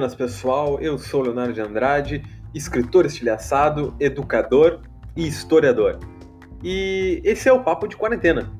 Buenas, 0.00 0.14
pessoal. 0.14 0.78
Eu 0.80 0.96
sou 0.96 1.20
Leonardo 1.20 1.52
de 1.52 1.60
Andrade, 1.60 2.22
escritor 2.54 3.04
estilhaçado, 3.04 3.94
educador 4.00 4.80
e 5.14 5.26
historiador. 5.26 5.98
E 6.64 7.20
esse 7.22 7.50
é 7.50 7.52
o 7.52 7.62
Papo 7.62 7.86
de 7.86 7.98
Quarentena. 7.98 8.50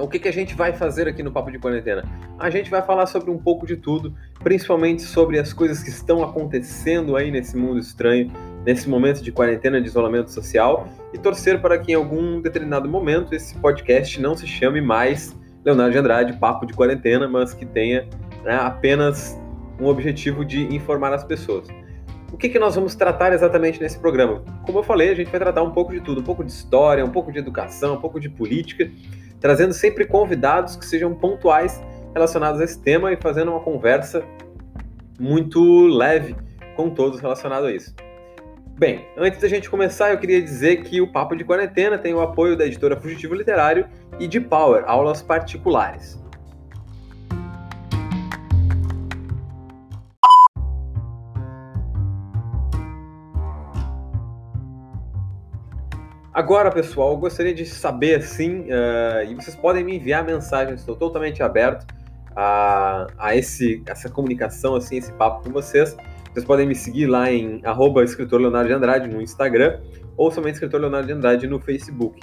O 0.00 0.08
que, 0.08 0.18
que 0.18 0.26
a 0.26 0.32
gente 0.32 0.54
vai 0.54 0.72
fazer 0.72 1.06
aqui 1.06 1.22
no 1.22 1.30
Papo 1.30 1.50
de 1.50 1.58
Quarentena? 1.58 2.02
A 2.38 2.48
gente 2.48 2.70
vai 2.70 2.80
falar 2.80 3.04
sobre 3.04 3.30
um 3.30 3.36
pouco 3.36 3.66
de 3.66 3.76
tudo, 3.76 4.14
principalmente 4.42 5.02
sobre 5.02 5.38
as 5.38 5.52
coisas 5.52 5.82
que 5.82 5.90
estão 5.90 6.24
acontecendo 6.24 7.14
aí 7.14 7.30
nesse 7.30 7.54
mundo 7.58 7.78
estranho, 7.78 8.32
nesse 8.64 8.88
momento 8.88 9.22
de 9.22 9.30
quarentena, 9.30 9.78
de 9.82 9.88
isolamento 9.88 10.30
social, 10.30 10.88
e 11.12 11.18
torcer 11.18 11.60
para 11.60 11.76
que 11.76 11.92
em 11.92 11.94
algum 11.94 12.40
determinado 12.40 12.88
momento 12.88 13.34
esse 13.34 13.54
podcast 13.58 14.18
não 14.18 14.34
se 14.34 14.46
chame 14.46 14.80
mais 14.80 15.36
Leonardo 15.62 15.92
de 15.92 15.98
Andrade, 15.98 16.32
Papo 16.38 16.64
de 16.64 16.72
Quarentena, 16.72 17.28
mas 17.28 17.52
que 17.52 17.66
tenha 17.66 18.08
né, 18.42 18.56
apenas 18.56 19.38
um 19.80 19.86
objetivo 19.86 20.44
de 20.44 20.74
informar 20.74 21.12
as 21.12 21.24
pessoas. 21.24 21.68
O 22.32 22.36
que, 22.36 22.48
que 22.48 22.58
nós 22.58 22.74
vamos 22.74 22.94
tratar 22.94 23.32
exatamente 23.32 23.80
nesse 23.80 23.98
programa? 23.98 24.42
Como 24.66 24.78
eu 24.78 24.82
falei, 24.82 25.10
a 25.10 25.14
gente 25.14 25.30
vai 25.30 25.38
tratar 25.38 25.62
um 25.62 25.70
pouco 25.70 25.92
de 25.92 26.00
tudo, 26.00 26.20
um 26.20 26.24
pouco 26.24 26.42
de 26.42 26.50
história, 26.50 27.04
um 27.04 27.10
pouco 27.10 27.30
de 27.30 27.38
educação, 27.38 27.94
um 27.94 28.00
pouco 28.00 28.18
de 28.18 28.28
política, 28.28 28.90
trazendo 29.40 29.72
sempre 29.72 30.04
convidados 30.04 30.74
que 30.74 30.84
sejam 30.84 31.14
pontuais 31.14 31.80
relacionados 32.12 32.60
a 32.60 32.64
esse 32.64 32.80
tema 32.80 33.12
e 33.12 33.16
fazendo 33.16 33.52
uma 33.52 33.60
conversa 33.60 34.24
muito 35.18 35.86
leve 35.86 36.34
com 36.76 36.90
todos 36.90 37.20
relacionados 37.20 37.68
a 37.68 37.72
isso. 37.72 37.94
Bem, 38.76 39.06
antes 39.16 39.40
da 39.40 39.46
gente 39.46 39.70
começar, 39.70 40.10
eu 40.10 40.18
queria 40.18 40.42
dizer 40.42 40.82
que 40.82 41.00
o 41.00 41.06
Papo 41.06 41.36
de 41.36 41.44
Quarentena 41.44 41.96
tem 41.96 42.12
o 42.12 42.20
apoio 42.20 42.56
da 42.56 42.66
editora 42.66 43.00
Fugitivo 43.00 43.32
Literário 43.32 43.86
e 44.18 44.26
de 44.26 44.40
Power, 44.40 44.82
aulas 44.88 45.22
particulares. 45.22 46.20
Agora, 56.34 56.68
pessoal, 56.68 57.12
eu 57.12 57.16
gostaria 57.16 57.54
de 57.54 57.64
saber 57.64 58.16
assim, 58.16 58.62
uh, 58.62 59.22
e 59.30 59.36
vocês 59.36 59.54
podem 59.54 59.84
me 59.84 59.98
enviar 59.98 60.24
mensagens, 60.24 60.80
estou 60.80 60.96
totalmente 60.96 61.40
aberto 61.44 61.86
a, 62.34 63.06
a 63.16 63.36
esse, 63.36 63.80
essa 63.86 64.10
comunicação, 64.10 64.74
assim, 64.74 64.96
esse 64.96 65.12
papo 65.12 65.44
com 65.44 65.50
vocês. 65.52 65.96
Vocês 66.32 66.44
podem 66.44 66.66
me 66.66 66.74
seguir 66.74 67.06
lá 67.06 67.30
em 67.30 67.60
arroba 67.64 68.02
escritor 68.02 68.40
Leonardo 68.40 68.66
de 68.66 68.74
Andrade 68.74 69.08
no 69.08 69.22
Instagram 69.22 69.78
ou 70.16 70.28
somente 70.32 70.54
escritor 70.54 70.80
Leonardo 70.80 71.06
de 71.06 71.12
Andrade 71.12 71.46
no 71.46 71.60
Facebook. 71.60 72.20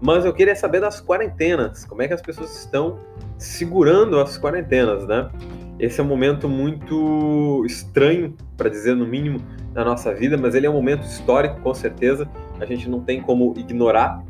Mas 0.00 0.24
eu 0.24 0.32
queria 0.32 0.54
saber 0.54 0.80
das 0.80 1.00
quarentenas, 1.00 1.84
como 1.84 2.00
é 2.00 2.06
que 2.06 2.14
as 2.14 2.22
pessoas 2.22 2.56
estão 2.56 3.00
segurando 3.36 4.20
as 4.20 4.38
quarentenas, 4.38 5.04
né? 5.04 5.28
Esse 5.80 6.00
é 6.00 6.04
um 6.04 6.06
momento 6.06 6.48
muito 6.48 7.64
estranho, 7.66 8.36
para 8.56 8.68
dizer 8.68 8.94
no 8.94 9.04
mínimo, 9.04 9.40
na 9.74 9.84
nossa 9.84 10.14
vida, 10.14 10.36
mas 10.36 10.54
ele 10.54 10.66
é 10.66 10.70
um 10.70 10.74
momento 10.74 11.02
histórico, 11.02 11.60
com 11.60 11.74
certeza. 11.74 12.28
A 12.60 12.66
gente 12.66 12.88
não 12.88 13.00
tem 13.00 13.20
como 13.20 13.54
ignorar 13.56 14.24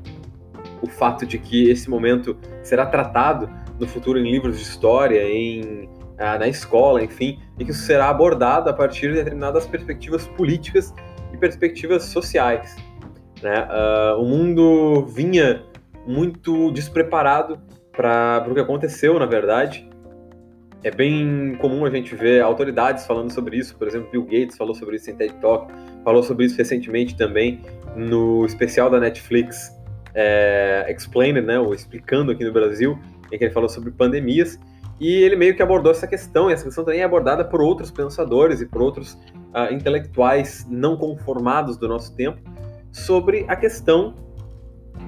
o 0.83 0.87
fato 0.87 1.27
de 1.27 1.39
que 1.39 1.71
esse 1.71 1.89
momento 1.89 2.37
será 2.63 2.87
tratado 2.87 3.49
no 3.79 3.87
futuro 3.87 4.19
em 4.19 4.31
livros 4.31 4.57
de 4.57 4.63
história, 4.63 5.23
em 5.23 5.89
ah, 6.19 6.37
na 6.37 6.49
escola, 6.49 7.03
enfim, 7.03 7.39
e 7.59 7.65
que 7.65 7.71
isso 7.71 7.83
será 7.83 8.09
abordado 8.09 8.69
a 8.69 8.73
partir 8.73 9.09
de 9.09 9.15
determinadas 9.15 9.67
perspectivas 9.67 10.27
políticas 10.27 10.93
e 11.33 11.37
perspectivas 11.37 12.05
sociais. 12.05 12.77
Né? 13.41 13.69
Uh, 13.71 14.21
o 14.21 14.25
mundo 14.25 15.07
vinha 15.07 15.63
muito 16.07 16.73
despreparado 16.73 17.61
para 17.93 18.45
o 18.49 18.55
que 18.55 18.61
aconteceu, 18.61 19.19
na 19.19 19.27
verdade, 19.27 19.89
é 20.83 20.91
bem 20.91 21.57
comum 21.61 21.85
a 21.85 21.91
gente 21.91 22.15
ver 22.15 22.41
autoridades 22.41 23.07
falando 23.07 23.33
sobre 23.33 23.57
isso, 23.57 23.77
por 23.77 23.87
exemplo, 23.89 24.11
Bill 24.11 24.25
Gates 24.25 24.57
falou 24.57 24.75
sobre 24.75 24.97
isso 24.97 25.11
em 25.11 25.15
TED 25.15 25.35
Talk, 25.41 25.73
falou 26.05 26.23
sobre 26.23 26.47
isso 26.47 26.57
recentemente 26.57 27.17
também 27.17 27.61
no 27.97 28.45
especial 28.47 28.91
da 28.91 29.01
Netflix 29.01 29.73
é, 30.15 30.87
Explained, 30.89 31.41
né, 31.41 31.59
ou 31.59 31.75
Explicando 31.75 32.33
aqui 32.33 32.45
no 32.45 32.53
Brasil, 32.53 32.99
em 33.33 33.39
que 33.39 33.45
ele 33.45 33.53
falou 33.53 33.69
sobre 33.69 33.91
pandemias, 33.91 34.59
e 35.01 35.23
ele 35.23 35.37
meio 35.37 35.55
que 35.55 35.63
abordou 35.63 35.93
essa 35.93 36.07
questão, 36.07 36.51
e 36.51 36.53
essa 36.53 36.65
questão 36.65 36.85
também 36.85 37.01
é 37.01 37.05
abordada 37.05 37.45
por 37.45 37.61
outros 37.61 37.91
pensadores 37.91 38.61
e 38.61 38.67
por 38.67 38.83
outros 38.83 39.15
uh, 39.55 39.73
intelectuais 39.73 40.67
não 40.69 40.97
conformados 40.97 41.77
do 41.77 41.87
nosso 41.87 42.15
tempo, 42.17 42.41
sobre 42.91 43.45
a 43.49 43.55
questão 43.55 44.15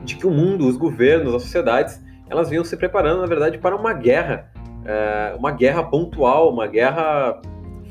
de 0.04 0.16
que 0.16 0.26
o 0.26 0.30
mundo, 0.30 0.66
os 0.66 0.76
governos, 0.76 1.34
as 1.34 1.42
sociedades, 1.42 2.00
elas 2.28 2.48
vinham 2.48 2.64
se 2.64 2.76
preparando, 2.76 3.20
na 3.20 3.26
verdade, 3.26 3.58
para 3.58 3.74
uma 3.74 3.92
guerra 3.92 4.50
é, 4.84 5.34
uma 5.36 5.50
guerra 5.50 5.82
pontual, 5.82 6.52
uma 6.52 6.66
guerra 6.66 7.40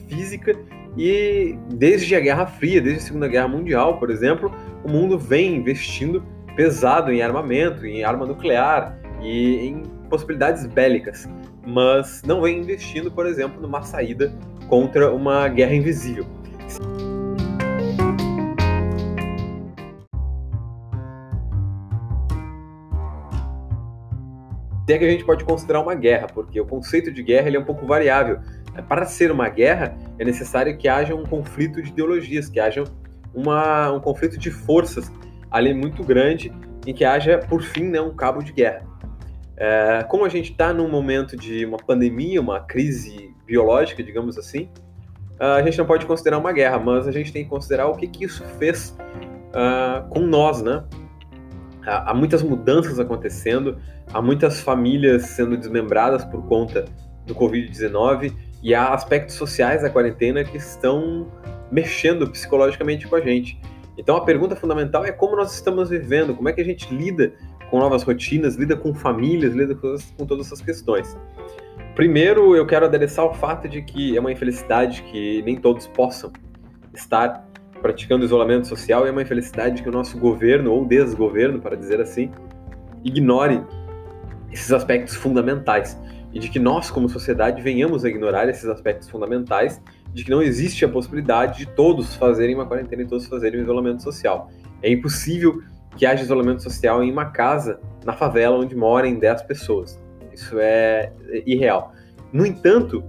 física, 0.08 0.54
e 0.98 1.58
desde 1.74 2.16
a 2.16 2.20
Guerra 2.20 2.46
Fria, 2.46 2.82
desde 2.82 3.02
a 3.02 3.06
Segunda 3.06 3.28
Guerra 3.28 3.48
Mundial, 3.48 4.00
por 4.00 4.10
exemplo, 4.10 4.54
o 4.84 4.90
mundo 4.90 5.18
vem 5.18 5.56
investindo 5.56 6.24
pesado 6.56 7.12
em 7.12 7.22
armamento, 7.22 7.86
em 7.86 8.04
arma 8.04 8.26
nuclear 8.26 8.98
e 9.22 9.68
em 9.68 9.84
possibilidades 10.10 10.66
bélicas, 10.66 11.30
mas 11.66 12.22
não 12.26 12.42
vem 12.42 12.60
investindo, 12.60 13.12
por 13.12 13.26
exemplo, 13.26 13.62
numa 13.62 13.82
saída 13.84 14.34
contra 14.68 15.12
uma 15.14 15.48
guerra 15.48 15.76
invisível. 15.76 16.26
se 24.90 24.94
é 24.94 24.98
que 24.98 25.06
a 25.06 25.10
gente 25.12 25.24
pode 25.24 25.46
considerar 25.46 25.82
uma 25.82 25.94
guerra, 25.94 26.26
porque 26.34 26.60
o 26.60 26.66
conceito 26.66 27.12
de 27.12 27.22
guerra 27.22 27.48
ele 27.48 27.58
é 27.58 27.60
um 27.60 27.64
pouco 27.64 27.86
variável. 27.86 28.40
Para 28.88 29.06
ser 29.06 29.32
uma 29.32 29.50
guerra, 29.50 29.98
é 30.18 30.26
necessário 30.26 30.78
que 30.78 30.88
haja 30.88 31.16
um 31.16 31.24
conflito 31.24 31.82
de 31.82 31.90
ideologias, 31.90 32.50
que 32.50 32.60
haja 32.60 32.84
uma, 33.34 33.92
um 33.92 34.00
conflito 34.00 34.38
de 34.38 34.52
forças 34.52 35.12
ali 35.52 35.74
muito 35.74 36.04
grande, 36.04 36.52
em 36.86 36.94
que 36.94 37.04
haja, 37.04 37.40
por 37.40 37.62
fim, 37.62 37.86
né, 37.86 38.00
um 38.00 38.16
cabo 38.16 38.42
de 38.42 38.52
guerra. 38.54 38.88
É, 39.58 40.06
como 40.08 40.24
a 40.24 40.30
gente 40.30 40.52
está 40.52 40.74
num 40.74 40.90
momento 40.90 41.36
de 41.36 41.66
uma 41.66 41.78
pandemia, 41.78 42.40
uma 42.40 42.62
crise 42.62 43.36
biológica, 43.46 44.02
digamos 44.02 44.38
assim, 44.38 44.70
a 45.40 45.62
gente 45.62 45.78
não 45.78 45.86
pode 45.86 46.06
considerar 46.06 46.38
uma 46.38 46.52
guerra, 46.52 46.78
mas 46.80 47.08
a 47.08 47.12
gente 47.12 47.32
tem 47.32 47.44
que 47.44 47.50
considerar 47.50 47.88
o 47.88 47.96
que, 47.96 48.08
que 48.08 48.26
isso 48.26 48.44
fez 48.60 48.96
uh, 49.50 50.08
com 50.10 50.20
nós, 50.20 50.62
né? 50.62 50.84
Há 51.86 52.14
muitas 52.14 52.44
mudanças 52.44 53.00
acontecendo, 53.00 53.78
há 54.14 54.22
muitas 54.22 54.60
famílias 54.60 55.24
sendo 55.28 55.58
desmembradas 55.58 56.26
por 56.26 56.46
conta 56.46 56.86
do 57.26 57.34
Covid-19 57.34 58.34
e 58.62 58.76
há 58.76 58.94
aspectos 58.94 59.36
sociais 59.36 59.82
da 59.82 59.90
quarentena 59.90 60.44
que 60.44 60.58
estão 60.58 61.28
mexendo 61.72 62.30
psicologicamente 62.30 63.08
com 63.08 63.16
a 63.16 63.22
gente. 63.22 63.60
Então 63.98 64.16
a 64.16 64.22
pergunta 64.22 64.56
fundamental 64.56 65.06
é 65.06 65.12
como 65.12 65.36
nós 65.36 65.54
estamos 65.54 65.90
vivendo, 65.90 66.36
como 66.36 66.50
é 66.50 66.54
que 66.54 66.62
a 66.62 66.66
gente 66.66 66.94
lida 66.94 67.34
com 67.70 67.80
novas 67.80 68.04
rotinas, 68.04 68.56
lida 68.56 68.76
com 68.76 68.94
famílias, 68.94 69.54
lida 69.54 69.76
com, 69.76 69.96
com 70.18 70.26
todas 70.26 70.48
essas 70.48 70.62
questões. 70.62 71.18
Primeiro, 71.96 72.56
eu 72.56 72.66
quero 72.66 72.86
adereçar 72.86 73.26
o 73.26 73.34
fato 73.34 73.68
de 73.68 73.82
que 73.82 74.16
é 74.16 74.20
uma 74.20 74.32
infelicidade 74.32 75.04
que 75.04 75.42
nem 75.44 75.58
todos 75.58 75.86
possam 75.88 76.32
estar 76.94 77.46
praticando 77.82 78.26
isolamento 78.26 78.68
social 78.68 79.06
e 79.06 79.10
é 79.10 79.12
uma 79.12 79.22
infelicidade 79.22 79.84
que 79.84 79.90
o 79.90 79.92
nosso 79.92 80.18
governo, 80.18 80.72
ou 80.72 80.86
desgoverno, 80.86 81.60
para 81.60 81.76
dizer 81.76 82.02
assim, 82.02 82.32
ignore 83.04 83.62
esses 84.52 84.72
aspectos 84.72 85.16
fundamentais 85.16 85.98
e 86.34 86.40
de 86.40 86.50
que 86.50 86.60
nós, 86.60 86.92
como 86.92 87.10
sociedade, 87.10 87.62
venhamos 87.62 88.06
a 88.06 88.10
ignorar 88.10 88.48
esses 88.50 88.66
aspectos 88.66 89.10
fundamentais, 89.10 89.82
de 90.14 90.24
que 90.24 90.32
não 90.32 90.42
existe 90.42 90.84
a 90.86 90.90
possibilidade 90.90 91.60
de 91.60 91.66
todos 91.68 92.16
fazerem 92.16 92.56
uma 92.56 92.66
quarentena 92.66 93.04
e 93.04 93.08
todos 93.08 93.26
fazerem 93.26 93.60
um 93.60 93.64
isolamento 93.64 94.04
social. 94.04 94.50
É 94.82 94.92
impossível 94.92 95.62
que 95.98 96.06
haja 96.06 96.24
isolamento 96.24 96.62
social 96.62 97.04
em 97.04 97.12
uma 97.12 97.26
casa, 97.26 97.80
na 98.06 98.14
favela, 98.14 98.58
onde 98.58 98.76
morem 98.76 99.18
10 99.18 99.44
pessoas. 99.44 100.02
Isso 100.34 100.58
é 100.60 101.12
irreal. 101.46 101.94
No 102.32 102.46
entanto, 102.46 103.04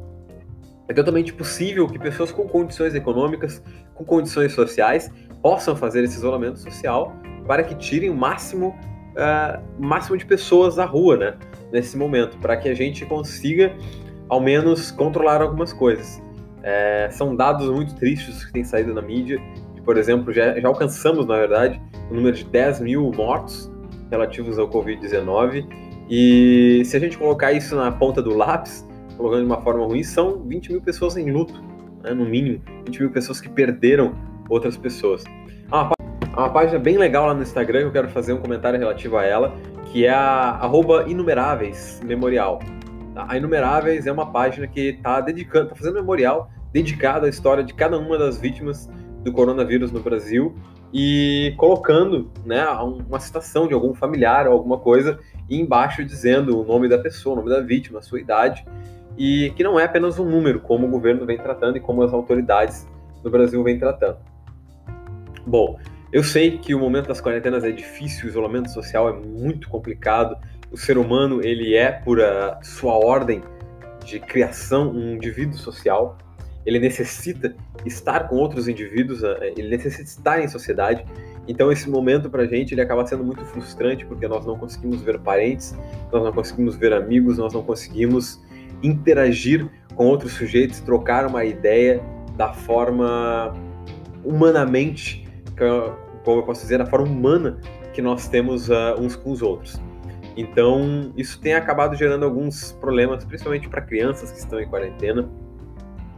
é 0.88 0.92
totalmente 0.92 1.32
possível 1.32 1.86
que 1.86 1.98
pessoas 1.98 2.32
com 2.32 2.48
condições 2.48 2.94
econômicas, 2.94 3.62
com 3.94 4.04
condições 4.04 4.52
sociais, 4.52 5.10
possam 5.42 5.76
fazer 5.76 6.02
esse 6.02 6.16
isolamento 6.16 6.58
social 6.58 7.14
para 7.46 7.62
que 7.62 7.74
tirem 7.74 8.10
o 8.10 8.14
máximo 8.14 8.74
uh, 9.10 9.62
máximo 9.78 10.16
de 10.16 10.26
pessoas 10.26 10.76
da 10.76 10.84
rua, 10.84 11.16
né? 11.16 11.34
Nesse 11.72 11.96
momento, 11.96 12.36
para 12.38 12.56
que 12.56 12.68
a 12.68 12.74
gente 12.74 13.04
consiga, 13.06 13.72
ao 14.28 14.40
menos, 14.40 14.90
controlar 14.90 15.40
algumas 15.40 15.72
coisas. 15.72 16.22
É, 16.62 17.08
são 17.10 17.34
dados 17.34 17.68
muito 17.70 17.94
tristes 17.94 18.44
que 18.44 18.52
têm 18.52 18.64
saído 18.64 18.92
na 18.92 19.02
mídia. 19.02 19.40
E, 19.76 19.80
por 19.80 19.96
exemplo, 19.96 20.32
já, 20.32 20.58
já 20.58 20.68
alcançamos, 20.68 21.26
na 21.26 21.36
verdade, 21.36 21.80
o 22.10 22.14
número 22.14 22.36
de 22.36 22.44
10 22.44 22.80
mil 22.80 23.10
mortos 23.12 23.70
relativos 24.10 24.58
ao 24.58 24.68
Covid-19. 24.68 25.66
E 26.08 26.82
se 26.84 26.96
a 26.96 27.00
gente 27.00 27.16
colocar 27.16 27.52
isso 27.52 27.76
na 27.76 27.92
ponta 27.92 28.20
do 28.20 28.36
lápis, 28.36 28.86
colocando 29.16 29.40
de 29.40 29.46
uma 29.46 29.62
forma 29.62 29.86
ruim, 29.86 30.02
são 30.02 30.42
20 30.42 30.72
mil 30.72 30.80
pessoas 30.80 31.16
em 31.16 31.30
luto, 31.30 31.62
né, 32.02 32.12
no 32.12 32.24
mínimo. 32.24 32.60
20 32.86 33.00
mil 33.00 33.10
pessoas 33.10 33.40
que 33.40 33.48
perderam 33.48 34.14
outras 34.48 34.76
pessoas. 34.76 35.22
Ah, 35.70 35.90
uma 36.38 36.50
página 36.50 36.78
bem 36.78 36.96
legal 36.96 37.26
lá 37.26 37.34
no 37.34 37.42
Instagram 37.42 37.80
que 37.80 37.86
eu 37.86 37.92
quero 37.92 38.08
fazer 38.08 38.32
um 38.32 38.38
comentário 38.38 38.78
relativo 38.78 39.16
a 39.16 39.24
ela, 39.24 39.54
que 39.86 40.06
é 40.06 40.10
a 40.10 40.60
Inumeráveis 41.06 42.00
Memorial. 42.04 42.60
A 43.16 43.36
Inumeráveis 43.36 44.06
é 44.06 44.12
uma 44.12 44.30
página 44.30 44.66
que 44.66 44.80
está 44.90 45.20
dedicando, 45.20 45.64
está 45.64 45.76
fazendo 45.76 45.94
memorial 45.94 46.50
dedicado 46.72 47.26
à 47.26 47.28
história 47.28 47.64
de 47.64 47.74
cada 47.74 47.98
uma 47.98 48.16
das 48.16 48.38
vítimas 48.38 48.88
do 49.24 49.32
coronavírus 49.32 49.90
no 49.90 50.00
Brasil 50.00 50.54
e 50.92 51.52
colocando 51.56 52.30
né, 52.44 52.64
uma 53.08 53.20
citação 53.20 53.66
de 53.66 53.74
algum 53.74 53.92
familiar 53.92 54.46
ou 54.46 54.52
alguma 54.52 54.78
coisa 54.78 55.18
e 55.48 55.60
embaixo 55.60 56.04
dizendo 56.04 56.60
o 56.60 56.64
nome 56.64 56.88
da 56.88 56.98
pessoa, 56.98 57.34
o 57.34 57.36
nome 57.36 57.50
da 57.50 57.60
vítima, 57.60 57.98
a 57.98 58.02
sua 58.02 58.20
idade, 58.20 58.64
e 59.18 59.52
que 59.56 59.62
não 59.62 59.78
é 59.78 59.84
apenas 59.84 60.18
um 60.18 60.24
número, 60.24 60.60
como 60.60 60.86
o 60.86 60.90
governo 60.90 61.26
vem 61.26 61.36
tratando 61.36 61.76
e 61.76 61.80
como 61.80 62.02
as 62.02 62.12
autoridades 62.12 62.88
no 63.22 63.30
Brasil 63.30 63.62
vem 63.62 63.78
tratando. 63.78 64.18
Bom, 65.46 65.78
eu 66.12 66.24
sei 66.24 66.58
que 66.58 66.74
o 66.74 66.78
momento 66.78 67.06
das 67.08 67.20
quarentenas 67.20 67.62
é 67.64 67.70
difícil, 67.70 68.26
o 68.26 68.28
isolamento 68.28 68.70
social 68.70 69.08
é 69.08 69.12
muito 69.12 69.68
complicado, 69.68 70.36
o 70.70 70.76
ser 70.76 70.98
humano 70.98 71.40
ele 71.44 71.74
é 71.74 71.90
por 71.90 72.18
sua 72.62 72.94
ordem 72.94 73.42
de 74.04 74.18
criação 74.18 74.90
um 74.90 75.14
indivíduo 75.14 75.56
social, 75.56 76.18
ele 76.66 76.78
necessita 76.78 77.54
estar 77.86 78.28
com 78.28 78.36
outros 78.36 78.68
indivíduos, 78.68 79.22
eh, 79.22 79.54
ele 79.56 79.68
necessita 79.68 80.02
estar 80.02 80.40
em 80.42 80.48
sociedade. 80.48 81.04
Então 81.48 81.72
esse 81.72 81.88
momento 81.88 82.28
para 82.28 82.42
a 82.42 82.46
gente 82.46 82.74
ele 82.74 82.80
acaba 82.80 83.06
sendo 83.06 83.24
muito 83.24 83.44
frustrante 83.44 84.04
porque 84.04 84.28
nós 84.28 84.44
não 84.44 84.58
conseguimos 84.58 85.00
ver 85.02 85.18
parentes, 85.20 85.74
nós 86.12 86.22
não 86.22 86.32
conseguimos 86.32 86.76
ver 86.76 86.92
amigos, 86.92 87.38
nós 87.38 87.54
não 87.54 87.62
conseguimos 87.62 88.40
interagir 88.82 89.68
com 89.94 90.06
outros 90.06 90.32
sujeitos, 90.32 90.80
trocar 90.80 91.26
uma 91.26 91.44
ideia 91.44 92.02
da 92.36 92.52
forma 92.52 93.52
humanamente, 94.24 95.26
como 96.24 96.40
eu 96.40 96.42
posso 96.42 96.62
dizer, 96.62 96.78
da 96.78 96.86
forma 96.86 97.08
humana 97.08 97.58
que 97.92 98.00
nós 98.02 98.28
temos 98.28 98.68
uh, 98.68 98.94
uns 98.98 99.16
com 99.16 99.30
os 99.30 99.42
outros. 99.42 99.80
Então, 100.36 101.12
isso 101.16 101.40
tem 101.40 101.54
acabado 101.54 101.96
gerando 101.96 102.24
alguns 102.24 102.72
problemas, 102.72 103.24
principalmente 103.24 103.68
para 103.68 103.82
crianças 103.82 104.30
que 104.30 104.38
estão 104.38 104.60
em 104.60 104.68
quarentena, 104.68 105.28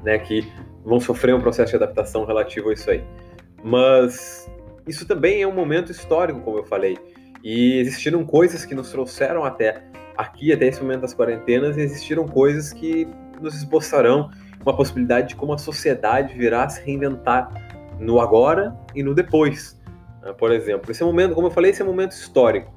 né, 0.05 0.19
que 0.19 0.47
vão 0.85 1.01
sofrer 1.01 1.35
um 1.35 1.41
processo 1.41 1.71
de 1.71 1.77
adaptação 1.77 2.25
relativo 2.25 2.71
a 2.71 2.73
isso 2.73 2.91
aí. 2.91 3.03
Mas 3.65 4.51
isso 4.87 5.07
também 5.07 5.43
é 5.43 5.47
um 5.47 5.55
momento 5.55 5.91
histórico, 5.91 6.41
como 6.41 6.59
eu 6.59 6.65
falei, 6.65 6.99
e 7.43 7.79
existiram 7.79 8.25
coisas 8.25 8.65
que 8.65 8.75
nos 8.75 8.91
trouxeram 8.91 9.45
até 9.45 9.83
aqui, 10.17 10.53
até 10.53 10.67
esse 10.67 10.83
momento 10.83 11.01
das 11.01 11.15
quarentenas, 11.15 11.77
e 11.77 11.81
existiram 11.81 12.27
coisas 12.27 12.73
que 12.73 13.09
nos 13.41 13.55
esboçarão 13.57 14.31
uma 14.65 14.77
possibilidade 14.77 15.31
de 15.31 15.37
como 15.37 15.53
a 15.53 15.59
sociedade 15.59 16.35
virá 16.35 16.69
se 16.69 16.85
reinventar 16.85 17.51
no 18.03 18.21
agora 18.21 18.77
e 18.95 19.03
no 19.03 19.15
depois. 19.15 19.81
Né? 20.23 20.33
Por 20.33 20.53
exemplo, 20.53 20.91
esse 20.91 21.03
é 21.03 21.07
momento, 21.07 21.35
como 21.35 21.47
eu 21.47 21.51
falei, 21.51 21.71
esse 21.71 21.83
é 21.83 21.85
um 21.85 21.89
momento 21.89 22.13
histórico. 22.13 22.73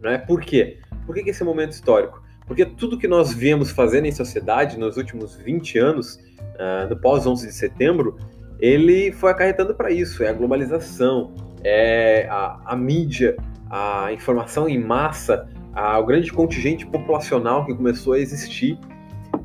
Né? 0.00 0.18
Por 0.18 0.40
quê? 0.40 0.78
Por 1.06 1.14
que, 1.14 1.28
esse 1.28 1.42
é 1.42 1.44
um 1.44 1.48
momento 1.48 1.72
histórico? 1.72 2.22
Porque 2.46 2.64
tudo 2.64 2.98
que 2.98 3.08
nós 3.08 3.32
viemos 3.32 3.70
fazendo 3.70 4.06
em 4.06 4.12
sociedade 4.12 4.78
nos 4.78 4.96
últimos 4.96 5.36
20 5.36 5.78
anos, 5.78 6.16
uh, 6.16 6.88
no 6.88 6.96
pós-11 6.96 7.46
de 7.46 7.52
setembro, 7.52 8.16
ele 8.58 9.12
foi 9.12 9.30
acarretando 9.30 9.74
para 9.74 9.90
isso. 9.90 10.22
É 10.22 10.28
a 10.28 10.32
globalização, 10.32 11.32
é 11.62 12.26
a, 12.28 12.60
a 12.66 12.76
mídia, 12.76 13.36
a 13.70 14.12
informação 14.12 14.68
em 14.68 14.78
massa, 14.78 15.48
a, 15.72 15.98
o 15.98 16.04
grande 16.04 16.32
contingente 16.32 16.86
populacional 16.86 17.64
que 17.64 17.74
começou 17.74 18.14
a 18.14 18.18
existir 18.18 18.78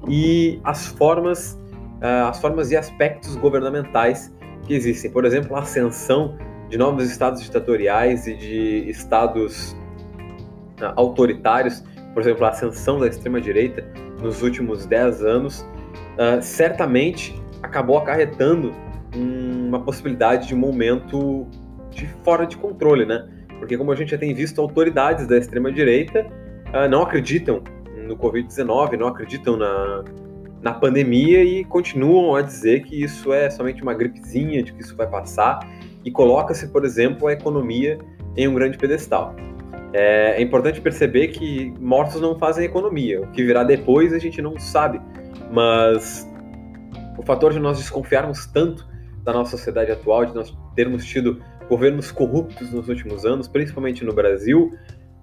e 0.07 0.59
as 0.63 0.87
formas, 0.87 1.53
uh, 2.01 2.27
as 2.29 2.39
formas 2.39 2.71
e 2.71 2.75
aspectos 2.75 3.35
governamentais 3.35 4.34
que 4.65 4.73
existem. 4.73 5.11
Por 5.11 5.25
exemplo, 5.25 5.55
a 5.55 5.59
ascensão 5.59 6.37
de 6.69 6.77
novos 6.77 7.09
estados 7.09 7.41
ditatoriais 7.41 8.27
e 8.27 8.35
de 8.35 8.89
estados 8.89 9.71
uh, 10.81 10.93
autoritários, 10.95 11.83
por 12.13 12.21
exemplo, 12.21 12.45
a 12.45 12.49
ascensão 12.49 12.99
da 12.99 13.07
extrema-direita 13.07 13.85
nos 14.21 14.41
últimos 14.41 14.85
10 14.85 15.23
anos, 15.23 15.61
uh, 15.61 16.41
certamente 16.41 17.39
acabou 17.61 17.97
acarretando 17.97 18.73
uma 19.15 19.79
possibilidade 19.81 20.47
de 20.47 20.55
um 20.55 20.57
momento 20.57 21.47
de 21.91 22.07
fora 22.23 22.45
de 22.45 22.57
controle, 22.57 23.05
né? 23.05 23.27
Porque 23.59 23.77
como 23.77 23.91
a 23.91 23.95
gente 23.95 24.11
já 24.11 24.17
tem 24.17 24.33
visto, 24.33 24.59
autoridades 24.59 25.27
da 25.27 25.37
extrema-direita 25.37 26.25
uh, 26.73 26.89
não 26.89 27.03
acreditam 27.03 27.63
no 28.05 28.17
Covid-19, 28.17 28.97
não 28.97 29.07
acreditam 29.07 29.57
na, 29.57 30.03
na 30.65 30.73
pandemia 30.73 31.43
e 31.43 31.63
continuam 31.63 32.35
a 32.35 32.41
dizer 32.41 32.81
que 32.81 33.03
isso 33.03 33.31
é 33.31 33.51
somente 33.51 33.83
uma 33.83 33.93
gripezinha, 33.93 34.63
de 34.63 34.73
que 34.73 34.81
isso 34.81 34.95
vai 34.95 35.07
passar, 35.07 35.59
e 36.03 36.09
coloca-se, 36.09 36.69
por 36.69 36.83
exemplo, 36.83 37.27
a 37.27 37.33
economia 37.33 37.99
em 38.35 38.47
um 38.47 38.55
grande 38.55 38.75
pedestal. 38.75 39.35
É, 39.93 40.37
é, 40.37 40.41
importante 40.41 40.81
perceber 40.81 41.27
que 41.27 41.71
mortos 41.79 42.19
não 42.19 42.39
fazem 42.39 42.65
economia. 42.65 43.21
O 43.21 43.27
que 43.27 43.43
virá 43.43 43.63
depois 43.63 44.11
a 44.11 44.17
gente 44.17 44.41
não 44.41 44.59
sabe. 44.59 44.99
Mas 45.51 46.27
o 47.15 47.21
fator 47.21 47.53
de 47.53 47.59
nós 47.59 47.77
desconfiarmos 47.77 48.47
tanto 48.47 48.87
da 49.23 49.31
nossa 49.31 49.51
sociedade 49.51 49.91
atual, 49.91 50.25
de 50.25 50.33
nós 50.33 50.51
termos 50.75 51.05
tido 51.05 51.43
governos 51.69 52.11
corruptos 52.11 52.71
nos 52.71 52.89
últimos 52.89 53.23
anos, 53.23 53.47
principalmente 53.47 54.03
no 54.03 54.13
Brasil, 54.13 54.73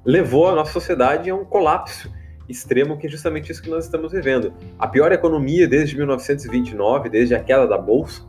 levou 0.05 0.49
a 0.49 0.55
nossa 0.55 0.73
sociedade 0.73 1.29
a 1.31 1.35
um 1.35 1.45
colapso 1.45 2.09
extremo, 2.49 2.99
que 2.99 3.07
é 3.07 3.11
justamente 3.11 3.51
isso 3.51 3.63
que 3.63 3.71
nós 3.71 3.85
estamos 3.85 4.13
vivendo. 4.13 4.53
A 4.79 4.87
pior 4.87 5.13
economia 5.13 5.67
desde 5.69 5.97
1929, 5.97 7.09
desde 7.09 7.35
a 7.35 7.41
queda 7.41 7.67
da 7.67 7.79
Bolsa, 7.79 8.23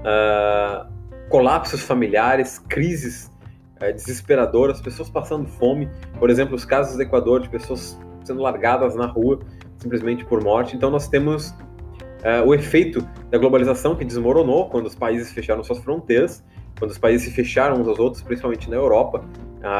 uh, 0.00 0.86
colapsos 1.28 1.82
familiares, 1.82 2.58
crises 2.58 3.30
uh, 3.76 3.92
desesperadoras, 3.92 4.80
pessoas 4.80 5.10
passando 5.10 5.46
fome, 5.46 5.88
por 6.18 6.30
exemplo, 6.30 6.54
os 6.54 6.64
casos 6.64 6.96
do 6.96 7.02
Equador 7.02 7.40
de 7.40 7.48
pessoas 7.48 7.98
sendo 8.24 8.40
largadas 8.40 8.94
na 8.94 9.06
rua 9.06 9.40
simplesmente 9.78 10.24
por 10.24 10.42
morte. 10.42 10.76
Então 10.76 10.90
nós 10.90 11.08
temos 11.08 11.50
uh, 11.50 12.46
o 12.46 12.54
efeito 12.54 13.06
da 13.30 13.38
globalização 13.38 13.96
que 13.96 14.04
desmoronou 14.04 14.68
quando 14.68 14.86
os 14.86 14.94
países 14.94 15.32
fecharam 15.32 15.64
suas 15.64 15.78
fronteiras, 15.78 16.44
quando 16.78 16.90
os 16.90 16.98
países 16.98 17.28
se 17.28 17.34
fecharam 17.34 17.80
uns 17.80 17.88
aos 17.88 17.98
outros, 17.98 18.22
principalmente 18.22 18.68
na 18.70 18.76
Europa, 18.76 19.24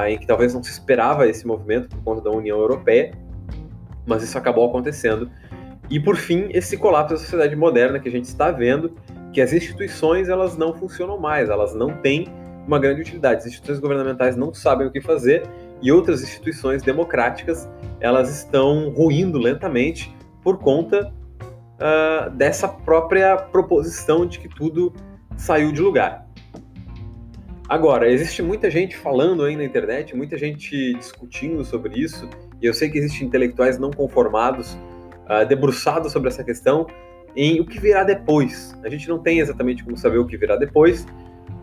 em 0.06 0.18
que 0.18 0.26
talvez 0.26 0.52
não 0.52 0.62
se 0.62 0.70
esperava 0.70 1.26
esse 1.26 1.46
movimento 1.46 1.88
por 1.88 2.02
conta 2.02 2.20
da 2.20 2.30
União 2.30 2.58
Europeia 2.58 3.12
mas 4.10 4.24
isso 4.24 4.36
acabou 4.36 4.68
acontecendo. 4.68 5.30
E 5.88 6.00
por 6.00 6.16
fim, 6.16 6.48
esse 6.50 6.76
colapso 6.76 7.14
da 7.14 7.20
sociedade 7.20 7.54
moderna 7.54 8.00
que 8.00 8.08
a 8.08 8.12
gente 8.12 8.24
está 8.24 8.50
vendo, 8.50 8.96
que 9.32 9.40
as 9.40 9.52
instituições 9.52 10.28
elas 10.28 10.56
não 10.56 10.74
funcionam 10.74 11.16
mais, 11.16 11.48
elas 11.48 11.74
não 11.74 11.96
têm 11.96 12.26
uma 12.66 12.78
grande 12.78 13.02
utilidade. 13.02 13.38
As 13.38 13.46
instituições 13.46 13.78
governamentais 13.78 14.36
não 14.36 14.52
sabem 14.52 14.88
o 14.88 14.90
que 14.90 15.00
fazer 15.00 15.44
e 15.80 15.92
outras 15.92 16.22
instituições 16.22 16.82
democráticas 16.82 17.68
elas 18.00 18.28
estão 18.30 18.90
ruindo 18.90 19.38
lentamente 19.38 20.14
por 20.42 20.58
conta 20.58 21.12
uh, 21.76 22.30
dessa 22.30 22.66
própria 22.66 23.36
proposição 23.36 24.26
de 24.26 24.40
que 24.40 24.48
tudo 24.48 24.92
saiu 25.36 25.70
de 25.70 25.80
lugar. 25.80 26.26
Agora, 27.68 28.10
existe 28.10 28.42
muita 28.42 28.68
gente 28.68 28.96
falando 28.96 29.44
aí 29.44 29.54
na 29.54 29.62
internet, 29.62 30.16
muita 30.16 30.36
gente 30.36 30.92
discutindo 30.94 31.64
sobre 31.64 32.00
isso, 32.00 32.28
e 32.60 32.66
eu 32.66 32.74
sei 32.74 32.90
que 32.90 32.98
existem 32.98 33.26
intelectuais 33.26 33.78
não 33.78 33.90
conformados, 33.90 34.74
uh, 35.24 35.46
debruçados 35.46 36.12
sobre 36.12 36.28
essa 36.28 36.44
questão, 36.44 36.86
em 37.36 37.60
o 37.60 37.66
que 37.66 37.78
virá 37.78 38.04
depois. 38.04 38.76
A 38.84 38.88
gente 38.88 39.08
não 39.08 39.18
tem 39.18 39.40
exatamente 39.40 39.84
como 39.84 39.96
saber 39.96 40.18
o 40.18 40.26
que 40.26 40.36
virá 40.36 40.56
depois. 40.56 41.06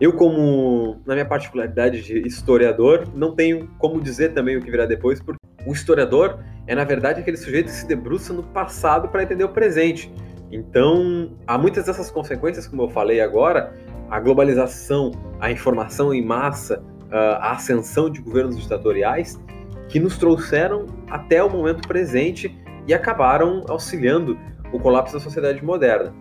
Eu, 0.00 0.12
como, 0.12 1.00
na 1.04 1.14
minha 1.14 1.26
particularidade 1.26 2.02
de 2.02 2.26
historiador, 2.26 3.08
não 3.14 3.34
tenho 3.34 3.68
como 3.78 4.00
dizer 4.00 4.32
também 4.32 4.56
o 4.56 4.62
que 4.62 4.70
virá 4.70 4.86
depois, 4.86 5.20
porque 5.20 5.40
o 5.66 5.72
historiador 5.72 6.38
é, 6.68 6.74
na 6.74 6.84
verdade, 6.84 7.20
aquele 7.20 7.38
sujeito 7.38 7.66
que 7.66 7.72
se 7.72 7.86
debruça 7.86 8.32
no 8.32 8.42
passado 8.42 9.08
para 9.08 9.22
entender 9.22 9.42
o 9.42 9.48
presente. 9.48 10.12
Então, 10.52 11.34
há 11.46 11.56
muitas 11.56 11.86
dessas 11.86 12.10
consequências, 12.10 12.66
como 12.66 12.82
eu 12.82 12.90
falei 12.90 13.22
agora, 13.22 13.72
a 14.10 14.20
globalização, 14.20 15.10
a 15.40 15.50
informação 15.50 16.12
em 16.12 16.22
massa, 16.22 16.82
ah, 17.10 17.38
a 17.40 17.52
ascensão 17.52 18.10
de 18.10 18.20
governos 18.20 18.58
ditatoriais, 18.58 19.40
que 19.88 19.98
nos 19.98 20.18
trouxeram 20.18 20.86
até 21.08 21.42
o 21.42 21.50
momento 21.50 21.86
presente 21.86 22.54
e 22.86 22.94
acabaram 22.94 23.64
auxiliando 23.68 24.38
o 24.72 24.78
colapso 24.78 25.14
da 25.14 25.20
sociedade 25.20 25.64
moderna. 25.64 26.14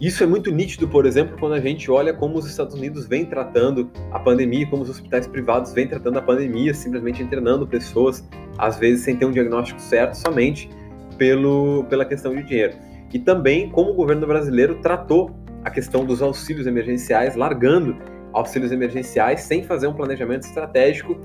Isso 0.00 0.24
é 0.24 0.26
muito 0.26 0.50
nítido, 0.50 0.88
por 0.88 1.06
exemplo, 1.06 1.36
quando 1.38 1.52
a 1.52 1.60
gente 1.60 1.88
olha 1.88 2.12
como 2.12 2.36
os 2.36 2.44
Estados 2.44 2.74
Unidos 2.74 3.06
vêm 3.06 3.24
tratando 3.24 3.88
a 4.10 4.18
pandemia, 4.18 4.66
como 4.66 4.82
os 4.82 4.90
hospitais 4.90 5.28
privados 5.28 5.72
vêm 5.72 5.86
tratando 5.86 6.18
a 6.18 6.22
pandemia, 6.22 6.74
simplesmente 6.74 7.22
internando 7.22 7.66
pessoas, 7.68 8.28
às 8.58 8.78
vezes 8.78 9.04
sem 9.04 9.16
ter 9.16 9.26
um 9.26 9.30
diagnóstico 9.30 9.80
certo, 9.80 10.14
somente 10.14 10.68
pelo, 11.16 11.84
pela 11.84 12.04
questão 12.04 12.34
de 12.34 12.42
dinheiro. 12.42 12.74
E 13.14 13.18
também 13.18 13.70
como 13.70 13.90
o 13.90 13.94
governo 13.94 14.26
brasileiro 14.26 14.80
tratou 14.82 15.30
a 15.64 15.70
questão 15.70 16.04
dos 16.04 16.20
auxílios 16.20 16.66
emergenciais, 16.66 17.36
largando 17.36 17.96
auxílios 18.32 18.72
emergenciais 18.72 19.42
sem 19.42 19.62
fazer 19.62 19.86
um 19.86 19.92
planejamento 19.92 20.42
estratégico 20.42 21.16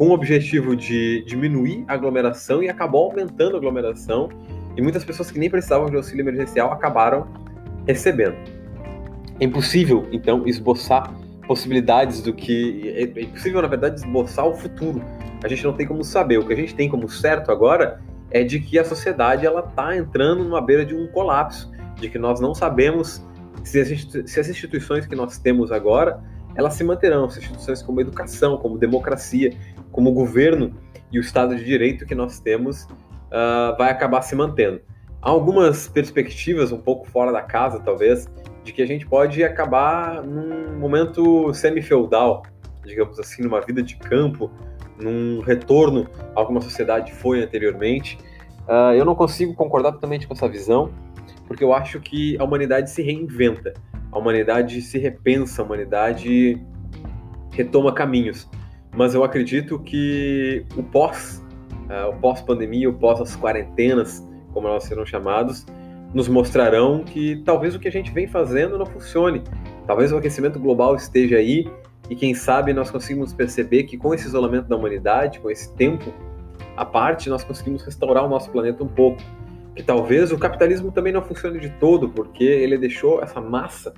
com 0.00 0.08
o 0.08 0.12
objetivo 0.12 0.74
de 0.74 1.22
diminuir 1.26 1.84
a 1.86 1.92
aglomeração 1.92 2.62
e 2.62 2.70
acabou 2.70 3.10
aumentando 3.10 3.56
a 3.56 3.58
aglomeração 3.58 4.30
e 4.74 4.80
muitas 4.80 5.04
pessoas 5.04 5.30
que 5.30 5.38
nem 5.38 5.50
precisavam 5.50 5.90
de 5.90 5.96
auxílio 5.96 6.22
emergencial 6.22 6.72
acabaram 6.72 7.26
recebendo. 7.86 8.34
É 9.38 9.44
impossível, 9.44 10.08
então, 10.10 10.46
esboçar 10.46 11.12
possibilidades 11.46 12.22
do 12.22 12.32
que. 12.32 12.88
É 12.96 13.22
impossível, 13.24 13.60
na 13.60 13.68
verdade, 13.68 13.96
esboçar 13.96 14.46
o 14.46 14.54
futuro. 14.54 15.02
A 15.44 15.48
gente 15.48 15.62
não 15.64 15.74
tem 15.74 15.86
como 15.86 16.02
saber. 16.02 16.38
O 16.38 16.46
que 16.46 16.54
a 16.54 16.56
gente 16.56 16.74
tem 16.74 16.88
como 16.88 17.06
certo 17.06 17.52
agora 17.52 18.00
é 18.30 18.42
de 18.42 18.58
que 18.58 18.78
a 18.78 18.84
sociedade 18.86 19.44
ela 19.44 19.60
está 19.60 19.94
entrando 19.94 20.42
numa 20.42 20.62
beira 20.62 20.82
de 20.82 20.94
um 20.94 21.08
colapso 21.08 21.70
de 21.96 22.08
que 22.08 22.18
nós 22.18 22.40
não 22.40 22.54
sabemos 22.54 23.22
se 23.62 23.78
as, 23.78 23.88
se 24.24 24.40
as 24.40 24.48
instituições 24.48 25.04
que 25.04 25.14
nós 25.14 25.36
temos 25.36 25.70
agora 25.70 26.22
elas 26.54 26.74
se 26.74 26.84
manterão, 26.84 27.24
as 27.24 27.36
instituições 27.36 27.82
como 27.82 28.00
educação, 28.00 28.56
como 28.58 28.78
democracia, 28.78 29.52
como 29.90 30.12
governo 30.12 30.74
e 31.12 31.18
o 31.18 31.20
Estado 31.20 31.56
de 31.56 31.64
Direito 31.64 32.06
que 32.06 32.14
nós 32.14 32.38
temos 32.40 32.84
uh, 32.84 33.76
vai 33.78 33.90
acabar 33.90 34.22
se 34.22 34.34
mantendo. 34.34 34.80
Há 35.22 35.30
algumas 35.30 35.88
perspectivas 35.88 36.72
um 36.72 36.78
pouco 36.78 37.06
fora 37.08 37.30
da 37.30 37.42
casa, 37.42 37.78
talvez, 37.80 38.26
de 38.64 38.72
que 38.72 38.82
a 38.82 38.86
gente 38.86 39.06
pode 39.06 39.42
acabar 39.44 40.22
num 40.22 40.78
momento 40.78 41.52
semi-feudal, 41.52 42.42
digamos 42.84 43.18
assim, 43.18 43.42
numa 43.42 43.60
vida 43.60 43.82
de 43.82 43.96
campo, 43.96 44.50
num 44.98 45.40
retorno 45.40 46.08
a 46.34 46.40
alguma 46.40 46.60
sociedade 46.60 47.12
foi 47.12 47.42
anteriormente. 47.42 48.18
Uh, 48.66 48.94
eu 48.94 49.04
não 49.04 49.14
consigo 49.14 49.54
concordar 49.54 49.92
totalmente 49.92 50.26
com 50.26 50.34
essa 50.34 50.48
visão, 50.48 50.92
porque 51.46 51.64
eu 51.64 51.72
acho 51.72 52.00
que 52.00 52.38
a 52.38 52.44
humanidade 52.44 52.90
se 52.90 53.02
reinventa, 53.02 53.74
a 54.12 54.18
humanidade 54.18 54.80
se 54.80 54.98
repensa, 54.98 55.62
a 55.62 55.64
humanidade 55.64 56.60
retoma 57.52 57.92
caminhos. 57.92 58.48
Mas 58.94 59.14
eu 59.14 59.22
acredito 59.22 59.78
que 59.78 60.64
o 60.76 60.82
pós, 60.82 61.44
uh, 61.88 62.10
o 62.10 62.16
pós-pandemia, 62.20 62.88
o 62.88 62.92
pós 62.92 63.20
as 63.20 63.36
quarentenas, 63.36 64.26
como 64.52 64.66
elas 64.66 64.84
serão 64.84 65.06
chamados, 65.06 65.64
nos 66.12 66.28
mostrarão 66.28 67.04
que 67.04 67.40
talvez 67.44 67.74
o 67.74 67.78
que 67.78 67.88
a 67.88 67.92
gente 67.92 68.10
vem 68.10 68.26
fazendo 68.26 68.76
não 68.76 68.86
funcione. 68.86 69.42
Talvez 69.86 70.12
o 70.12 70.16
aquecimento 70.16 70.58
global 70.58 70.96
esteja 70.96 71.36
aí 71.36 71.70
e 72.08 72.16
quem 72.16 72.34
sabe 72.34 72.72
nós 72.72 72.90
conseguimos 72.90 73.32
perceber 73.32 73.84
que 73.84 73.96
com 73.96 74.12
esse 74.12 74.26
isolamento 74.26 74.68
da 74.68 74.76
humanidade, 74.76 75.38
com 75.38 75.48
esse 75.48 75.72
tempo 75.74 76.12
à 76.76 76.84
parte, 76.84 77.30
nós 77.30 77.44
conseguimos 77.44 77.84
restaurar 77.84 78.24
o 78.24 78.28
nosso 78.28 78.50
planeta 78.50 78.82
um 78.82 78.88
pouco. 78.88 79.22
Que 79.76 79.82
talvez 79.84 80.32
o 80.32 80.38
capitalismo 80.38 80.90
também 80.90 81.12
não 81.12 81.22
funcione 81.22 81.60
de 81.60 81.70
todo, 81.78 82.08
porque 82.08 82.42
ele 82.42 82.76
deixou 82.76 83.22
essa 83.22 83.40
massa 83.40 83.94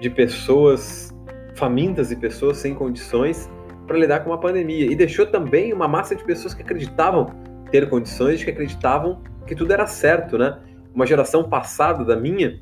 de 0.00 0.08
pessoas 0.08 1.12
famintas 1.56 2.12
e 2.12 2.16
pessoas 2.16 2.58
sem 2.58 2.74
condições 2.74 3.50
para 3.86 3.96
lidar 3.96 4.20
com 4.20 4.30
uma 4.30 4.40
pandemia. 4.40 4.90
E 4.90 4.94
deixou 4.94 5.26
também 5.26 5.72
uma 5.72 5.88
massa 5.88 6.14
de 6.14 6.24
pessoas 6.24 6.54
que 6.54 6.62
acreditavam 6.62 7.26
ter 7.70 7.88
condições, 7.88 8.42
que 8.42 8.50
acreditavam 8.50 9.22
que 9.46 9.54
tudo 9.54 9.72
era 9.72 9.86
certo, 9.86 10.36
né? 10.36 10.58
Uma 10.94 11.06
geração 11.06 11.48
passada 11.48 12.04
da 12.04 12.16
minha, 12.16 12.60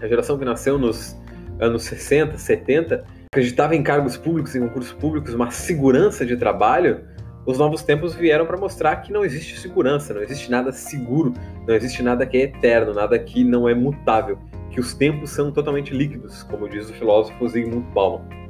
a 0.00 0.08
geração 0.08 0.38
que 0.38 0.44
nasceu 0.44 0.78
nos 0.78 1.16
anos 1.60 1.84
60, 1.84 2.38
70, 2.38 3.04
acreditava 3.26 3.74
em 3.74 3.82
cargos 3.82 4.16
públicos, 4.16 4.54
em 4.54 4.60
concursos 4.60 4.92
públicos, 4.92 5.34
uma 5.34 5.50
segurança 5.50 6.24
de 6.24 6.36
trabalho, 6.36 7.04
os 7.44 7.58
novos 7.58 7.82
tempos 7.82 8.14
vieram 8.14 8.46
para 8.46 8.56
mostrar 8.56 8.96
que 8.96 9.12
não 9.12 9.24
existe 9.24 9.58
segurança, 9.58 10.14
não 10.14 10.22
existe 10.22 10.50
nada 10.50 10.70
seguro, 10.70 11.32
não 11.66 11.74
existe 11.74 12.02
nada 12.02 12.24
que 12.24 12.36
é 12.36 12.42
eterno, 12.42 12.94
nada 12.94 13.18
que 13.18 13.42
não 13.42 13.68
é 13.68 13.74
mutável, 13.74 14.38
que 14.70 14.78
os 14.78 14.94
tempos 14.94 15.30
são 15.30 15.50
totalmente 15.50 15.92
líquidos, 15.92 16.44
como 16.44 16.68
diz 16.68 16.88
o 16.88 16.92
filósofo 16.92 17.48
Zygmunt 17.48 17.84
Bauman. 17.92 18.41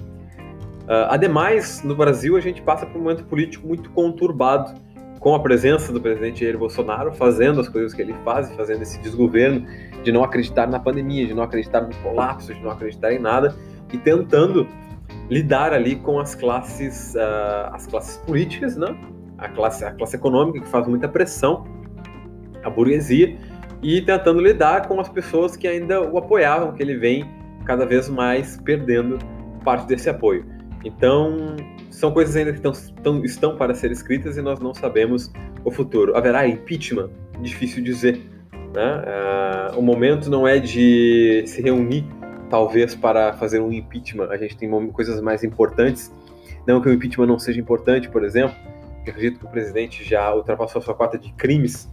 Uh, 0.83 1.09
ademais, 1.09 1.83
no 1.83 1.95
Brasil 1.95 2.37
a 2.37 2.41
gente 2.41 2.61
passa 2.61 2.85
por 2.85 2.99
um 2.99 3.05
momento 3.05 3.25
político 3.25 3.67
muito 3.67 3.91
conturbado, 3.91 4.75
com 5.23 5.37
a 5.37 5.41
presença 5.41 5.93
do 5.93 6.01
presidente 6.01 6.41
Jair 6.41 6.59
Bolsonaro 6.59 7.13
fazendo 7.13 7.61
as 7.61 7.69
coisas 7.69 7.95
que 7.95 8.03
ele 8.03 8.13
faz, 8.25 8.51
fazendo 8.57 8.83
esse 8.83 9.01
desgoverno 9.01 9.65
de 10.03 10.11
não 10.11 10.25
acreditar 10.25 10.67
na 10.67 10.81
pandemia, 10.81 11.25
de 11.25 11.33
não 11.33 11.45
acreditar 11.45 11.83
no 11.83 11.95
colapso, 12.03 12.53
de 12.53 12.61
não 12.61 12.73
acreditar 12.73 13.13
em 13.13 13.21
nada 13.21 13.55
e 13.93 13.97
tentando 13.97 14.67
lidar 15.31 15.73
ali 15.73 15.95
com 15.95 16.19
as 16.19 16.35
classes, 16.35 17.15
uh, 17.15 17.73
as 17.73 17.87
classes 17.87 18.17
políticas, 18.19 18.77
né? 18.77 18.97
A 19.39 19.49
classe, 19.49 19.85
a 19.85 19.93
classe 19.93 20.17
econômica 20.17 20.61
que 20.61 20.69
faz 20.69 20.89
muita 20.89 21.09
pressão, 21.09 21.65
a 22.65 22.69
burguesia 22.69 23.39
e 23.81 24.03
tentando 24.03 24.41
lidar 24.41 24.89
com 24.89 25.01
as 25.01 25.09
pessoas 25.09 25.57
que 25.57 25.69
ainda 25.69 26.01
o 26.01 26.19
apoiavam, 26.19 26.73
que 26.73 26.83
ele 26.83 26.97
vem 26.97 27.25
cada 27.65 27.87
vez 27.87 28.09
mais 28.09 28.57
perdendo 28.65 29.19
parte 29.65 29.87
desse 29.87 30.11
apoio. 30.11 30.45
Então, 30.85 31.57
são 31.91 32.13
coisas 32.13 32.35
ainda 32.35 32.53
que 32.53 32.59
estão, 32.59 32.73
estão, 32.73 33.25
estão 33.25 33.57
para 33.57 33.75
ser 33.75 33.91
escritas 33.93 34.37
e 34.37 34.43
nós 34.43 34.59
não 34.59 34.75
sabemos 34.75 35.31
o 35.65 35.71
futuro. 35.71 36.17
Haverá 36.17 36.47
impeachment? 36.47 37.11
Difícil 37.41 37.83
dizer. 37.83 38.21
Né? 38.75 39.05
Uh, 39.75 39.79
o 39.79 39.83
momento 39.83 40.31
não 40.31 40.49
é 40.49 40.59
de 40.59 41.45
se 41.47 41.63
reunir, 41.63 42.05
talvez, 42.49 42.95
para 42.95 43.33
fazer 43.35 43.61
um 43.61 43.73
impeachment. 43.73 44.29
A 44.31 44.37
gente 44.37 44.57
tem 44.57 44.71
coisas 44.91 45.21
mais 45.21 45.45
importantes. 45.45 46.13
Não 46.67 46.81
que 46.81 46.89
o 46.89 46.93
impeachment 46.93 47.27
não 47.27 47.39
seja 47.39 47.61
importante, 47.61 48.09
por 48.09 48.25
exemplo, 48.25 48.57
eu 49.05 49.13
acredito 49.13 49.41
que 49.41 49.47
o 49.47 49.49
presidente 49.49 50.05
já 50.05 50.33
ultrapassou 50.35 50.81
a 50.81 50.85
sua 50.85 50.95
cota 50.95 51.19
de 51.19 51.33
crimes 51.33 51.89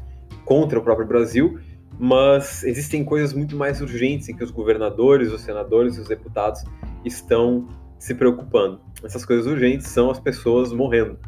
contra 0.46 0.78
o 0.78 0.82
próprio 0.82 1.08
Brasil, 1.08 1.60
mas 1.98 2.64
existem 2.64 3.04
coisas 3.04 3.34
muito 3.34 3.56
mais 3.56 3.82
urgentes 3.82 4.30
em 4.30 4.36
que 4.36 4.44
os 4.44 4.52
governadores, 4.52 5.32
os 5.32 5.42
senadores 5.42 5.98
os 5.98 6.08
deputados 6.08 6.64
estão 7.04 7.68
se 8.00 8.16
preocupando. 8.16 8.80
Essas 9.04 9.26
coisas 9.26 9.46
urgentes 9.46 9.88
são 9.88 10.10
as 10.10 10.20
pessoas 10.20 10.72
morrendo. 10.72 11.20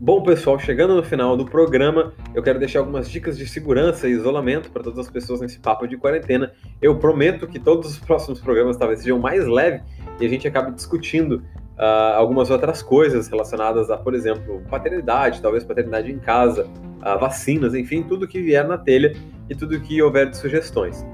Bom, 0.00 0.22
pessoal, 0.22 0.60
chegando 0.60 0.94
no 0.94 1.02
final 1.02 1.36
do 1.36 1.44
programa, 1.44 2.14
eu 2.32 2.40
quero 2.40 2.60
deixar 2.60 2.78
algumas 2.78 3.10
dicas 3.10 3.36
de 3.36 3.48
segurança 3.48 4.08
e 4.08 4.12
isolamento 4.12 4.70
para 4.70 4.84
todas 4.84 5.00
as 5.00 5.10
pessoas 5.10 5.40
nesse 5.40 5.58
papo 5.58 5.88
de 5.88 5.96
quarentena. 5.96 6.52
Eu 6.80 7.00
prometo 7.00 7.48
que 7.48 7.58
todos 7.58 7.90
os 7.90 7.98
próximos 7.98 8.40
programas 8.40 8.76
talvez 8.76 9.00
sejam 9.00 9.18
mais 9.18 9.44
leves 9.44 9.82
e 10.20 10.24
a 10.24 10.28
gente 10.28 10.46
acabe 10.46 10.70
discutindo 10.70 11.42
uh, 11.76 12.14
algumas 12.14 12.48
outras 12.48 12.80
coisas 12.80 13.26
relacionadas 13.26 13.90
a, 13.90 13.96
por 13.96 14.14
exemplo, 14.14 14.62
paternidade, 14.70 15.42
talvez 15.42 15.64
paternidade 15.64 16.12
em 16.12 16.18
casa, 16.20 16.64
uh, 16.64 17.18
vacinas, 17.18 17.74
enfim, 17.74 18.04
tudo 18.04 18.28
que 18.28 18.40
vier 18.40 18.66
na 18.68 18.78
telha 18.78 19.16
e 19.50 19.54
tudo 19.54 19.80
que 19.80 20.00
houver 20.00 20.30
de 20.30 20.36
sugestões. 20.36 21.04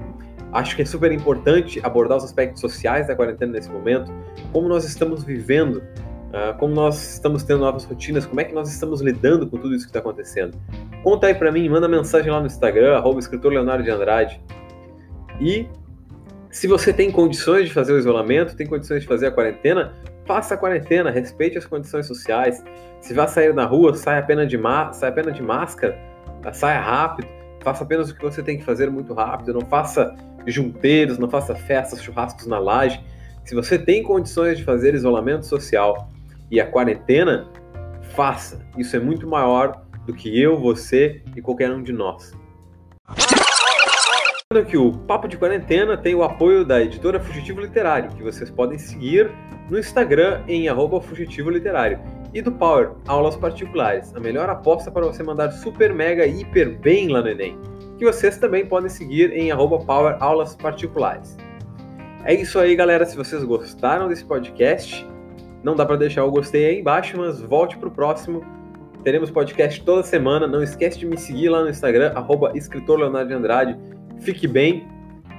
Acho 0.55 0.73
que 0.73 0.83
é 0.83 0.85
super 0.85 1.11
importante 1.11 1.81
abordar 1.83 2.17
os 2.17 2.23
aspectos 2.23 2.61
sociais 2.61 3.07
da 3.07 3.15
quarentena 3.15 3.51
nesse 3.51 3.69
momento, 3.69 4.09
como 4.53 4.69
nós 4.69 4.85
estamos 4.85 5.21
vivendo, 5.21 5.83
uh, 6.29 6.57
como 6.57 6.73
nós 6.73 7.15
estamos 7.15 7.43
tendo 7.43 7.59
novas 7.59 7.83
rotinas, 7.83 8.25
como 8.25 8.39
é 8.39 8.45
que 8.45 8.53
nós 8.53 8.71
estamos 8.71 9.01
lidando 9.01 9.45
com 9.47 9.57
tudo 9.57 9.75
isso 9.75 9.83
que 9.83 9.89
está 9.89 9.99
acontecendo. 9.99 10.57
Conta 11.03 11.27
aí 11.27 11.35
para 11.35 11.51
mim, 11.51 11.67
manda 11.67 11.89
mensagem 11.89 12.31
lá 12.31 12.39
no 12.39 12.45
Instagram, 12.45 12.95
arroba 12.95 13.19
escritor 13.19 13.51
Leonardo 13.51 13.83
de 13.83 13.91
Andrade. 13.91 14.41
E 15.41 15.67
se 16.49 16.67
você 16.67 16.93
tem 16.93 17.11
condições 17.11 17.67
de 17.67 17.73
fazer 17.73 17.91
o 17.91 17.99
isolamento, 17.99 18.55
tem 18.55 18.65
condições 18.65 19.01
de 19.01 19.07
fazer 19.09 19.27
a 19.27 19.31
quarentena, 19.31 19.91
faça 20.25 20.53
a 20.53 20.57
quarentena, 20.57 21.11
respeite 21.11 21.57
as 21.57 21.65
condições 21.65 22.07
sociais. 22.07 22.63
Se 23.01 23.13
vai 23.13 23.27
sair 23.27 23.53
na 23.53 23.65
rua, 23.65 23.93
saia 23.93 24.19
apenas 24.19 24.47
de, 24.47 24.57
saia 24.93 25.11
apenas 25.11 25.35
de 25.35 25.43
máscara, 25.43 25.99
saia 26.53 26.79
rápido, 26.79 27.27
faça 27.59 27.83
apenas 27.83 28.09
o 28.09 28.15
que 28.15 28.23
você 28.23 28.41
tem 28.41 28.57
que 28.57 28.63
fazer 28.63 28.89
muito 28.89 29.13
rápido, 29.13 29.53
não 29.53 29.67
faça 29.67 30.15
junteiros, 30.51 31.17
não 31.17 31.29
faça 31.29 31.55
festas, 31.55 32.01
churrascos 32.01 32.47
na 32.47 32.59
laje. 32.59 33.03
Se 33.43 33.53
você 33.53 33.77
tem 33.77 34.03
condições 34.03 34.57
de 34.57 34.63
fazer 34.63 34.93
isolamento 34.93 35.45
social 35.45 36.09
e 36.49 36.59
a 36.59 36.65
quarentena, 36.65 37.47
faça. 38.15 38.65
Isso 38.77 38.95
é 38.95 38.99
muito 38.99 39.27
maior 39.27 39.81
do 40.05 40.13
que 40.13 40.39
eu, 40.39 40.57
você 40.57 41.21
e 41.35 41.41
qualquer 41.41 41.71
um 41.71 41.81
de 41.81 41.91
nós. 41.91 42.33
Lembrando 44.51 44.69
que 44.69 44.77
o 44.77 44.91
Papo 44.91 45.27
de 45.27 45.37
Quarentena 45.37 45.97
tem 45.97 46.13
o 46.13 46.23
apoio 46.23 46.63
da 46.63 46.81
editora 46.81 47.19
Fugitivo 47.19 47.61
Literário, 47.61 48.11
que 48.11 48.23
vocês 48.23 48.49
podem 48.49 48.77
seguir 48.77 49.31
no 49.69 49.77
Instagram 49.79 50.43
em 50.47 50.67
Fugitivo 51.01 51.49
Literário. 51.49 51.99
E 52.33 52.41
do 52.41 52.51
Power, 52.51 52.91
aulas 53.07 53.35
particulares, 53.35 54.13
a 54.13 54.19
melhor 54.19 54.49
aposta 54.49 54.91
para 54.91 55.05
você 55.05 55.23
mandar 55.23 55.51
super, 55.51 55.93
mega, 55.93 56.27
hiper 56.27 56.77
bem 56.79 57.07
lá 57.07 57.21
no 57.21 57.29
Enem 57.29 57.57
que 57.97 58.05
vocês 58.05 58.37
também 58.37 58.65
podem 58.65 58.89
seguir 58.89 59.31
em 59.31 59.49
Power 59.85 60.17
Aulas 60.19 60.55
Particulares. 60.55 61.37
É 62.23 62.33
isso 62.33 62.59
aí, 62.59 62.75
galera. 62.75 63.05
Se 63.05 63.15
vocês 63.15 63.43
gostaram 63.43 64.07
desse 64.07 64.25
podcast, 64.25 65.07
não 65.63 65.75
dá 65.75 65.85
para 65.85 65.95
deixar 65.95 66.25
o 66.25 66.31
gostei 66.31 66.65
aí 66.65 66.79
embaixo, 66.79 67.17
mas 67.17 67.39
volte 67.41 67.77
para 67.77 67.87
o 67.87 67.91
próximo. 67.91 68.43
Teremos 69.03 69.29
podcast 69.29 69.83
toda 69.83 70.03
semana. 70.03 70.47
Não 70.47 70.63
esquece 70.63 70.97
de 70.97 71.05
me 71.05 71.17
seguir 71.17 71.49
lá 71.49 71.61
no 71.61 71.69
Instagram, 71.69 72.11
arroba 72.15 72.51
escritor 72.55 72.99
Leonardo 72.99 73.29
de 73.29 73.35
Andrade. 73.35 73.79
Fique 74.19 74.47
bem, 74.47 74.87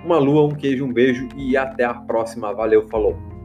uma 0.04 0.18
lua, 0.18 0.44
um 0.44 0.54
queijo, 0.54 0.84
um 0.84 0.92
beijo 0.92 1.28
e 1.36 1.56
até 1.56 1.84
a 1.84 1.94
próxima. 1.94 2.54
Valeu, 2.54 2.86
falou! 2.88 3.35